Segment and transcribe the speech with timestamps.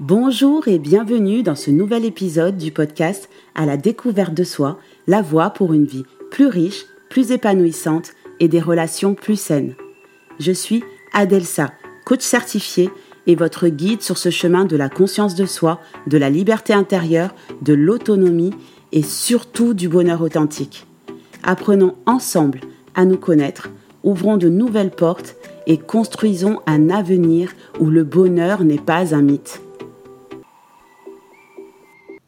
[0.00, 5.22] Bonjour et bienvenue dans ce nouvel épisode du podcast À la découverte de soi, la
[5.22, 8.10] voie pour une vie plus riche, plus épanouissante
[8.40, 9.76] et des relations plus saines.
[10.40, 11.70] Je suis Adelsa,
[12.04, 12.90] coach certifié
[13.28, 17.32] et votre guide sur ce chemin de la conscience de soi, de la liberté intérieure,
[17.62, 18.52] de l'autonomie
[18.90, 20.88] et surtout du bonheur authentique.
[21.44, 22.62] Apprenons ensemble
[22.96, 23.70] à nous connaître,
[24.02, 25.36] ouvrons de nouvelles portes
[25.68, 29.60] et construisons un avenir où le bonheur n'est pas un mythe.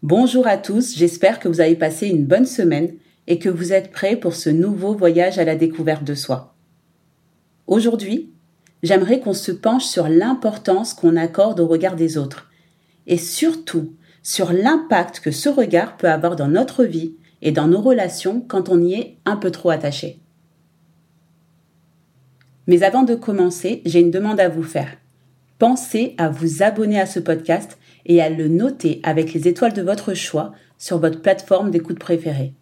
[0.08, 2.94] Bonjour à tous, j'espère que vous avez passé une bonne semaine
[3.26, 6.54] et que vous êtes prêts pour ce nouveau voyage à la découverte de soi.
[7.66, 8.30] Aujourd'hui,
[8.84, 12.48] j'aimerais qu'on se penche sur l'importance qu'on accorde au regard des autres
[13.08, 17.80] et surtout sur l'impact que ce regard peut avoir dans notre vie et dans nos
[17.80, 20.20] relations quand on y est un peu trop attaché.
[22.68, 24.98] Mais avant de commencer, j'ai une demande à vous faire.
[25.58, 29.82] Pensez à vous abonner à ce podcast et à le noter avec les étoiles de
[29.82, 32.54] votre choix sur votre plateforme d'écoute préférée.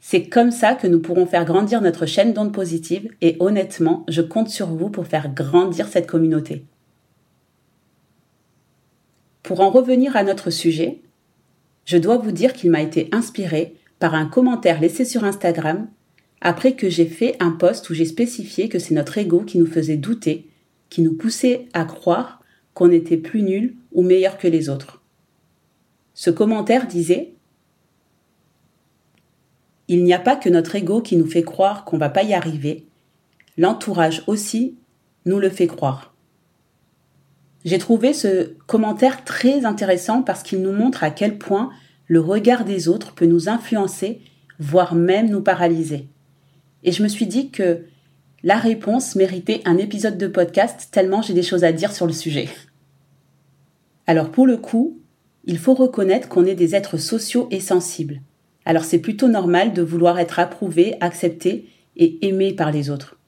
[0.00, 4.22] C'est comme ça que nous pourrons faire grandir notre chaîne d'ondes positives et honnêtement, je
[4.22, 6.64] compte sur vous pour faire grandir cette communauté.
[9.42, 11.00] Pour en revenir à notre sujet,
[11.84, 15.88] je dois vous dire qu'il m'a été inspiré par un commentaire laissé sur Instagram
[16.40, 19.66] après que j'ai fait un post où j'ai spécifié que c'est notre ego qui nous
[19.66, 20.48] faisait douter,
[20.90, 22.42] qui nous poussait à croire
[22.76, 25.00] qu'on était plus nul ou meilleur que les autres.
[26.12, 27.32] Ce commentaire disait
[29.88, 32.34] Il n'y a pas que notre ego qui nous fait croire qu'on va pas y
[32.34, 32.84] arriver,
[33.56, 34.76] l'entourage aussi
[35.24, 36.14] nous le fait croire.
[37.64, 41.70] J'ai trouvé ce commentaire très intéressant parce qu'il nous montre à quel point
[42.08, 44.20] le regard des autres peut nous influencer,
[44.58, 46.08] voire même nous paralyser.
[46.84, 47.86] Et je me suis dit que
[48.42, 52.12] la réponse méritait un épisode de podcast tellement j'ai des choses à dire sur le
[52.12, 52.50] sujet.
[54.06, 55.00] Alors pour le coup,
[55.44, 58.20] il faut reconnaître qu'on est des êtres sociaux et sensibles.
[58.64, 63.18] Alors c'est plutôt normal de vouloir être approuvé, accepté et aimé par les autres.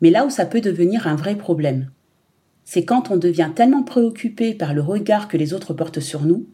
[0.00, 1.90] Mais là où ça peut devenir un vrai problème,
[2.64, 6.46] c'est quand on devient tellement préoccupé par le regard que les autres portent sur nous,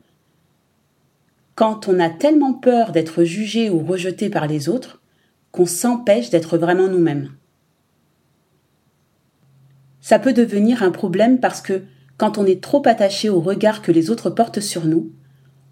[1.55, 5.01] quand on a tellement peur d'être jugé ou rejeté par les autres,
[5.53, 7.31] qu'on s'empêche d'être vraiment nous-mêmes.
[10.01, 11.83] Ça peut devenir un problème parce que
[12.17, 15.11] quand on est trop attaché au regard que les autres portent sur nous,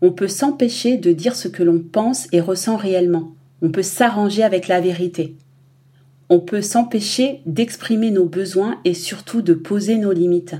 [0.00, 3.34] on peut s'empêcher de dire ce que l'on pense et ressent réellement.
[3.62, 5.36] On peut s'arranger avec la vérité.
[6.28, 10.56] On peut s'empêcher d'exprimer nos besoins et surtout de poser nos limites.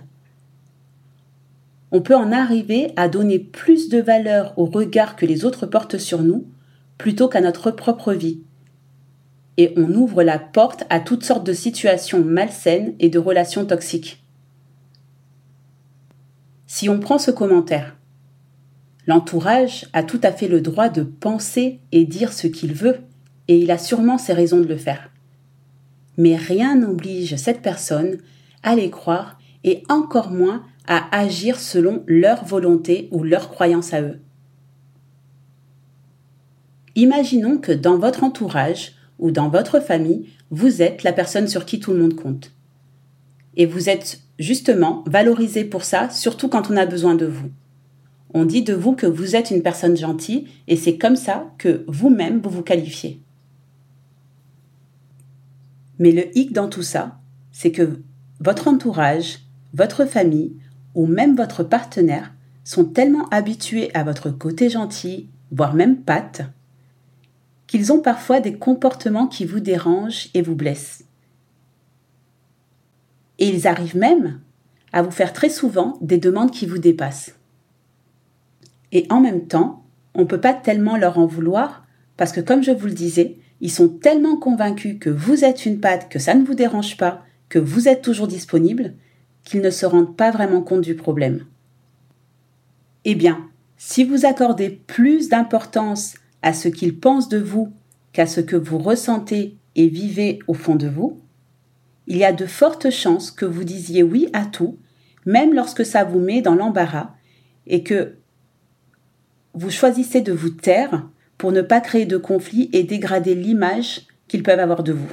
[1.90, 5.98] On peut en arriver à donner plus de valeur au regard que les autres portent
[5.98, 6.46] sur nous
[6.96, 8.40] plutôt qu'à notre propre vie.
[9.56, 14.21] Et on ouvre la porte à toutes sortes de situations malsaines et de relations toxiques.
[16.74, 17.98] Si on prend ce commentaire,
[19.06, 22.96] l'entourage a tout à fait le droit de penser et dire ce qu'il veut,
[23.46, 25.10] et il a sûrement ses raisons de le faire.
[26.16, 28.16] Mais rien n'oblige cette personne
[28.62, 34.00] à les croire et encore moins à agir selon leur volonté ou leur croyance à
[34.00, 34.22] eux.
[36.94, 41.80] Imaginons que dans votre entourage ou dans votre famille, vous êtes la personne sur qui
[41.80, 42.50] tout le monde compte.
[43.56, 47.50] Et vous êtes justement valorisé pour ça, surtout quand on a besoin de vous.
[48.34, 51.84] On dit de vous que vous êtes une personne gentille et c'est comme ça que
[51.86, 53.20] vous-même vous vous qualifiez.
[55.98, 57.18] Mais le hic dans tout ça,
[57.52, 58.00] c'est que
[58.40, 59.40] votre entourage,
[59.74, 60.56] votre famille
[60.94, 62.32] ou même votre partenaire
[62.64, 66.42] sont tellement habitués à votre côté gentil, voire même pâte,
[67.66, 71.01] qu'ils ont parfois des comportements qui vous dérangent et vous blessent.
[73.42, 74.38] Et ils arrivent même
[74.92, 77.34] à vous faire très souvent des demandes qui vous dépassent.
[78.92, 81.84] Et en même temps, on ne peut pas tellement leur en vouloir
[82.16, 85.80] parce que comme je vous le disais, ils sont tellement convaincus que vous êtes une
[85.80, 88.94] patte, que ça ne vous dérange pas, que vous êtes toujours disponible,
[89.42, 91.44] qu'ils ne se rendent pas vraiment compte du problème.
[93.04, 97.72] Eh bien, si vous accordez plus d'importance à ce qu'ils pensent de vous
[98.12, 101.18] qu'à ce que vous ressentez et vivez au fond de vous,
[102.06, 104.78] il y a de fortes chances que vous disiez oui à tout,
[105.24, 107.14] même lorsque ça vous met dans l'embarras,
[107.66, 108.16] et que
[109.54, 111.08] vous choisissez de vous taire
[111.38, 115.12] pour ne pas créer de conflit et dégrader l'image qu'ils peuvent avoir de vous.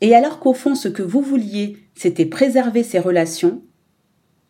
[0.00, 3.62] Et alors qu'au fond, ce que vous vouliez, c'était préserver ces relations,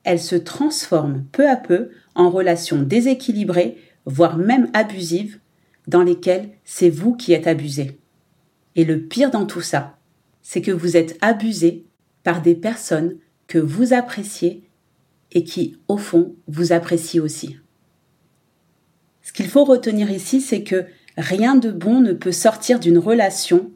[0.04, 3.76] elles se transforment peu à peu en relations déséquilibrées,
[4.06, 5.38] voire même abusives,
[5.88, 7.99] dans lesquelles c'est vous qui êtes abusé.
[8.76, 9.98] Et le pire dans tout ça,
[10.42, 11.84] c'est que vous êtes abusé
[12.22, 14.62] par des personnes que vous appréciez
[15.32, 17.58] et qui, au fond, vous apprécie aussi.
[19.22, 20.86] Ce qu'il faut retenir ici, c'est que
[21.16, 23.70] rien de bon ne peut sortir d'une relation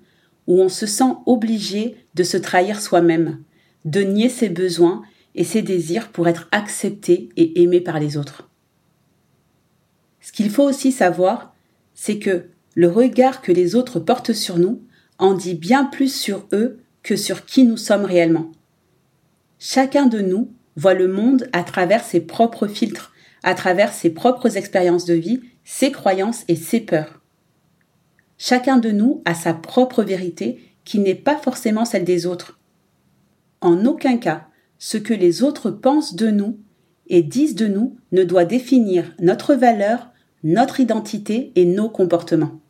[0.46, 3.42] où on se sent obligé de se trahir soi-même,
[3.84, 5.02] de nier ses besoins
[5.34, 8.48] et ses désirs pour être accepté et aimé par les autres.
[10.20, 11.54] Ce qu'il faut aussi savoir,
[11.94, 14.82] c'est que le regard que les autres portent sur nous
[15.18, 18.50] en dit bien plus sur eux que sur qui nous sommes réellement.
[19.58, 23.12] Chacun de nous voit le monde à travers ses propres filtres,
[23.42, 27.20] à travers ses propres expériences de vie, ses croyances et ses peurs.
[28.38, 32.58] Chacun de nous a sa propre vérité qui n'est pas forcément celle des autres.
[33.60, 34.48] En aucun cas,
[34.78, 36.58] ce que les autres pensent de nous
[37.06, 40.10] et disent de nous ne doit définir notre valeur,
[40.42, 42.60] notre identité et nos comportements.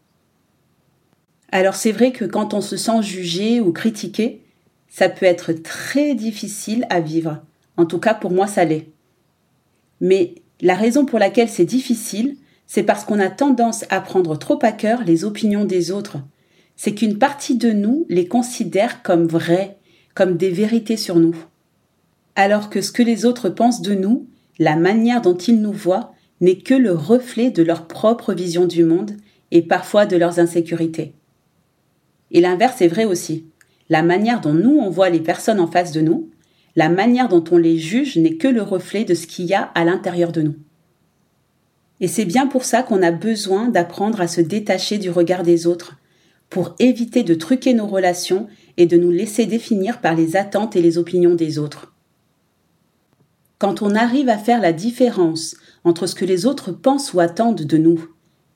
[1.55, 4.41] Alors c'est vrai que quand on se sent jugé ou critiqué,
[4.89, 7.45] ça peut être très difficile à vivre.
[7.77, 8.89] En tout cas, pour moi, ça l'est.
[10.01, 12.35] Mais la raison pour laquelle c'est difficile,
[12.67, 16.17] c'est parce qu'on a tendance à prendre trop à cœur les opinions des autres.
[16.75, 19.77] C'est qu'une partie de nous les considère comme vraies,
[20.17, 21.37] comme des vérités sur nous.
[22.35, 24.27] Alors que ce que les autres pensent de nous,
[24.59, 28.83] la manière dont ils nous voient, n'est que le reflet de leur propre vision du
[28.83, 29.13] monde
[29.53, 31.15] et parfois de leurs insécurités.
[32.31, 33.47] Et l'inverse est vrai aussi.
[33.89, 36.31] La manière dont nous on voit les personnes en face de nous,
[36.77, 39.63] la manière dont on les juge n'est que le reflet de ce qu'il y a
[39.75, 40.57] à l'intérieur de nous.
[42.01, 45.67] Et c'est bien pour ça qu'on a besoin d'apprendre à se détacher du regard des
[45.67, 45.97] autres,
[46.51, 50.83] pour éviter de truquer nos relations et de nous laisser définir par les attentes et
[50.83, 51.93] les opinions des autres.
[53.59, 57.65] Quand on arrive à faire la différence entre ce que les autres pensent ou attendent
[57.65, 58.09] de nous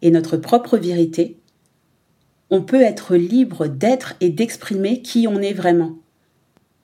[0.02, 1.37] et notre propre vérité,
[2.50, 5.98] on peut être libre d'être et d'exprimer qui on est vraiment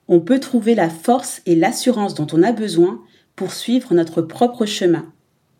[0.07, 3.01] on peut trouver la force et l'assurance dont on a besoin
[3.35, 5.11] pour suivre notre propre chemin,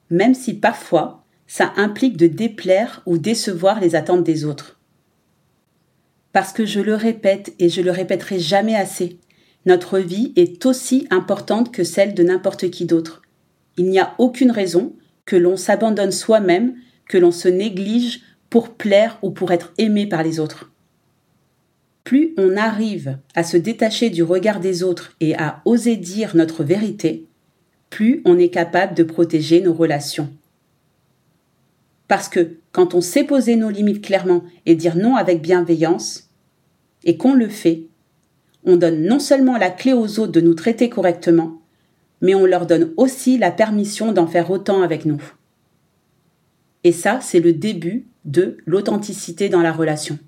[0.10, 4.80] même si parfois ça implique de déplaire ou décevoir les attentes des autres.
[6.32, 9.20] Parce que je le répète et je le répéterai jamais assez,
[9.66, 13.24] notre vie est aussi importante que celle de n'importe qui d'autre.
[13.78, 14.94] Il n'y a aucune raison
[15.26, 16.76] que l'on s'abandonne soi-même,
[17.10, 18.22] que l'on se néglige
[18.56, 20.72] pour plaire ou pour être aimé par les autres
[22.06, 26.64] plus on arrive à se détacher du regard des autres et à oser dire notre
[26.64, 27.26] vérité,
[27.90, 30.30] plus on est capable de protéger nos relations.
[32.08, 36.30] Parce que quand on sait poser nos limites clairement et dire non avec bienveillance,
[37.04, 37.88] et qu'on le fait,
[38.64, 41.60] on donne non seulement la clé aux autres de nous traiter correctement,
[42.22, 45.22] mais on leur donne aussi la permission d'en faire autant avec nous.
[46.84, 50.20] Et ça, c'est le début de l'authenticité dans la relation.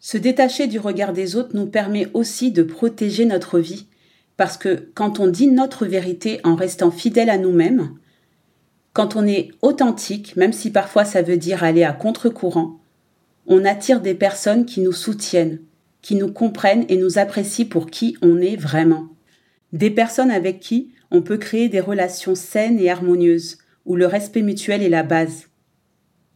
[0.00, 3.86] Se détacher du regard des autres nous permet aussi de protéger notre vie,
[4.36, 7.90] parce que quand on dit notre vérité en restant fidèle à nous-mêmes,
[8.92, 12.80] quand on est authentique, même si parfois ça veut dire aller à contre-courant,
[13.46, 15.60] on attire des personnes qui nous soutiennent,
[16.02, 19.08] qui nous comprennent et nous apprécient pour qui on est vraiment.
[19.72, 24.42] Des personnes avec qui on peut créer des relations saines et harmonieuses, où le respect
[24.42, 25.47] mutuel est la base.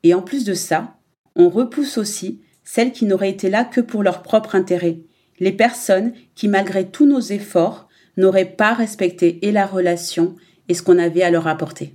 [0.02, 0.96] Et en plus de ça,
[1.36, 5.00] on repousse aussi celles qui n'auraient été là que pour leur propre intérêt,
[5.40, 10.36] les personnes qui, malgré tous nos efforts, n'auraient pas respecté et la relation
[10.68, 11.94] et ce qu'on avait à leur apporter.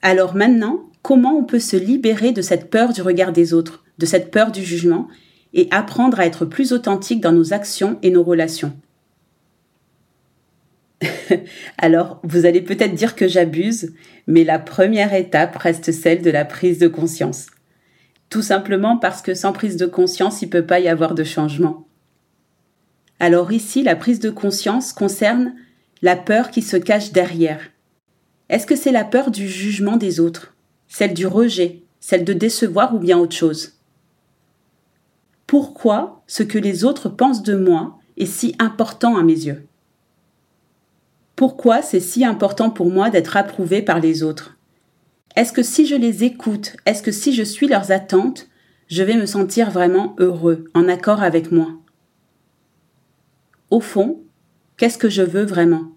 [0.00, 4.06] Alors maintenant, comment on peut se libérer de cette peur du regard des autres, de
[4.06, 5.08] cette peur du jugement,
[5.54, 8.74] et apprendre à être plus authentique dans nos actions et nos relations?
[11.78, 13.94] Alors, vous allez peut-être dire que j'abuse,
[14.26, 17.46] mais la première étape reste celle de la prise de conscience.
[18.30, 21.24] Tout simplement parce que sans prise de conscience, il ne peut pas y avoir de
[21.24, 21.86] changement.
[23.20, 25.54] Alors ici, la prise de conscience concerne
[26.02, 27.60] la peur qui se cache derrière.
[28.48, 30.54] Est-ce que c'est la peur du jugement des autres,
[30.86, 33.78] celle du rejet, celle de décevoir ou bien autre chose?
[35.46, 39.67] Pourquoi ce que les autres pensent de moi est si important à mes yeux?
[41.38, 44.58] Pourquoi c'est si important pour moi d'être approuvé par les autres?
[45.36, 48.48] Est-ce que si je les écoute, est-ce que si je suis leurs attentes,
[48.88, 51.68] je vais me sentir vraiment heureux, en accord avec moi?
[53.70, 54.20] Au fond,
[54.78, 55.92] qu'est-ce que je veux vraiment?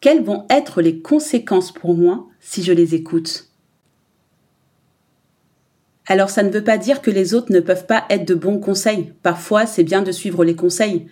[0.00, 3.48] Quelles vont être les conséquences pour moi si je les écoute?
[6.08, 8.58] Alors ça ne veut pas dire que les autres ne peuvent pas être de bons
[8.58, 9.12] conseils.
[9.22, 11.06] Parfois c'est bien de suivre les conseils.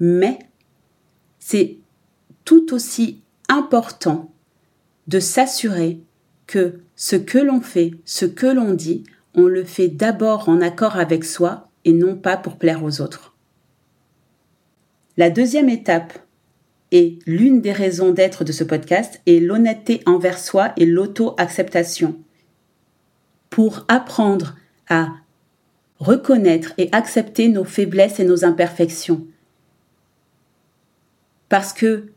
[0.00, 0.38] Mais
[1.38, 1.78] c'est
[2.44, 4.32] tout aussi important
[5.06, 6.00] de s'assurer
[6.46, 9.04] que ce que l'on fait, ce que l'on dit,
[9.34, 13.34] on le fait d'abord en accord avec soi et non pas pour plaire aux autres.
[15.16, 16.18] La deuxième étape
[16.90, 22.16] et l'une des raisons d'être de ce podcast est l'honnêteté envers soi et l'auto-acceptation.
[23.50, 24.56] Pour apprendre
[24.88, 25.08] à
[25.98, 29.26] reconnaître et accepter nos faiblesses et nos imperfections.
[31.48, 32.08] Parce que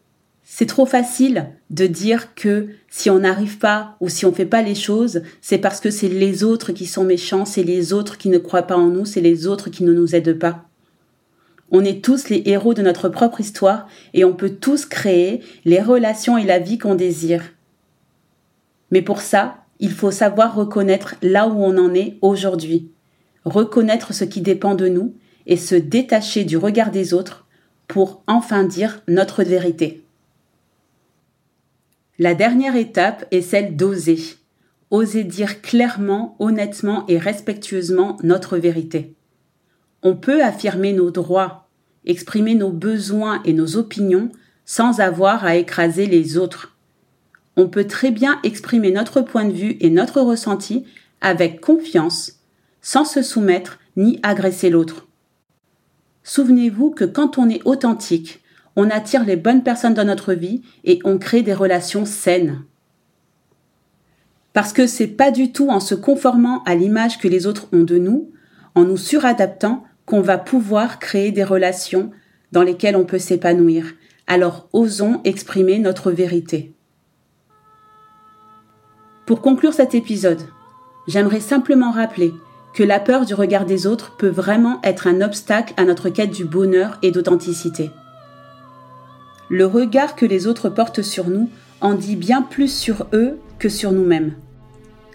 [0.43, 4.61] c'est trop facile de dire que si on n'arrive pas ou si on fait pas
[4.61, 8.29] les choses, c'est parce que c'est les autres qui sont méchants, c'est les autres qui
[8.29, 10.65] ne croient pas en nous, c'est les autres qui ne nous aident pas.
[11.71, 15.79] On est tous les héros de notre propre histoire et on peut tous créer les
[15.79, 17.43] relations et la vie qu'on désire.
[18.91, 22.91] Mais pour ça, il faut savoir reconnaître là où on en est aujourd'hui,
[23.45, 25.15] reconnaître ce qui dépend de nous
[25.47, 27.47] et se détacher du regard des autres
[27.91, 30.01] pour enfin dire notre vérité.
[32.19, 34.17] La dernière étape est celle d'oser.
[34.91, 39.13] Oser dire clairement, honnêtement et respectueusement notre vérité.
[40.03, 41.67] On peut affirmer nos droits,
[42.05, 44.31] exprimer nos besoins et nos opinions
[44.63, 46.77] sans avoir à écraser les autres.
[47.57, 50.85] On peut très bien exprimer notre point de vue et notre ressenti
[51.19, 52.39] avec confiance,
[52.81, 55.07] sans se soumettre ni agresser l'autre.
[56.23, 58.41] Souvenez-vous que quand on est authentique,
[58.75, 62.63] on attire les bonnes personnes dans notre vie et on crée des relations saines.
[64.53, 67.83] Parce que c'est pas du tout en se conformant à l'image que les autres ont
[67.83, 68.31] de nous,
[68.75, 72.11] en nous suradaptant, qu'on va pouvoir créer des relations
[72.51, 73.93] dans lesquelles on peut s'épanouir.
[74.27, 76.73] Alors osons exprimer notre vérité.
[79.25, 80.41] Pour conclure cet épisode,
[81.07, 82.33] j'aimerais simplement rappeler
[82.73, 86.31] que la peur du regard des autres peut vraiment être un obstacle à notre quête
[86.31, 87.91] du bonheur et d'authenticité.
[89.49, 91.49] Le regard que les autres portent sur nous
[91.81, 94.33] en dit bien plus sur eux que sur nous-mêmes.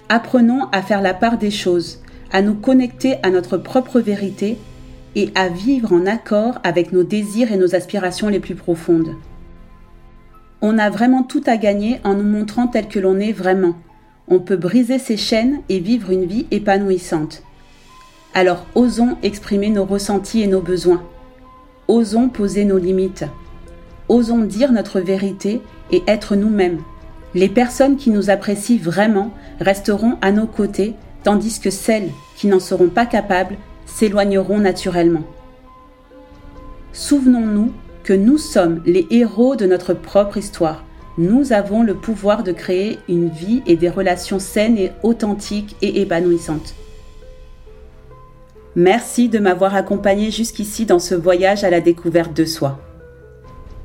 [0.08, 2.00] Apprenons à faire la part des choses,
[2.32, 4.58] à nous connecter à notre propre vérité
[5.14, 9.14] et à vivre en accord avec nos désirs et nos aspirations les plus profondes.
[10.60, 13.76] On a vraiment tout à gagner en nous montrant tel que l'on est vraiment.
[14.28, 17.42] On peut briser ses chaînes et vivre une vie épanouissante.
[18.36, 21.02] Alors osons exprimer nos ressentis et nos besoins.
[21.88, 23.24] Osons poser nos limites.
[24.10, 26.82] Osons dire notre vérité et être nous-mêmes.
[27.32, 32.60] Les personnes qui nous apprécient vraiment resteront à nos côtés, tandis que celles qui n'en
[32.60, 35.24] seront pas capables s'éloigneront naturellement.
[36.92, 37.72] Souvenons-nous
[38.04, 40.84] que nous sommes les héros de notre propre histoire.
[41.16, 46.02] Nous avons le pouvoir de créer une vie et des relations saines et authentiques et
[46.02, 46.74] épanouissantes.
[48.78, 52.78] Merci de m'avoir accompagné jusqu'ici dans ce voyage à la découverte de soi.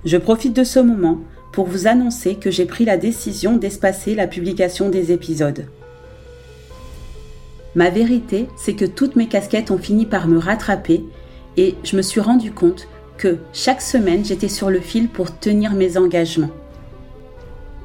[0.03, 1.21] Je profite de ce moment
[1.53, 5.65] pour vous annoncer que j'ai pris la décision d'espacer la publication des épisodes.
[7.73, 11.05] Ma vérité, c'est que toutes mes casquettes ont fini par me rattraper
[11.55, 15.71] et je me suis rendu compte que chaque semaine j'étais sur le fil pour tenir
[15.71, 16.51] mes engagements.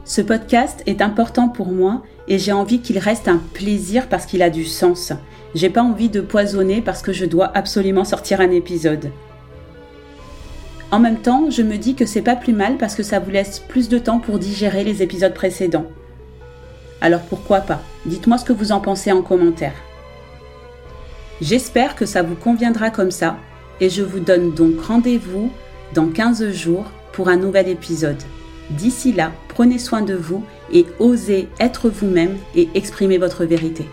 [0.05, 4.43] Ce podcast est important pour moi et j'ai envie qu'il reste un plaisir parce qu'il
[4.43, 5.13] a du sens.
[5.57, 9.11] J'ai pas envie de poisonner parce que je dois absolument sortir un épisode.
[10.91, 13.31] En même temps, je me dis que c'est pas plus mal parce que ça vous
[13.31, 15.87] laisse plus de temps pour digérer les épisodes précédents.
[17.01, 17.81] Alors pourquoi pas?
[18.05, 19.73] Dites-moi ce que vous en pensez en commentaire.
[21.41, 23.39] J'espère que ça vous conviendra comme ça
[23.81, 25.51] et je vous donne donc rendez-vous
[25.95, 28.23] dans 15 jours pour un nouvel épisode.
[28.73, 33.87] D'ici là, prenez soin de vous et osez être vous-même et exprimer votre vérité.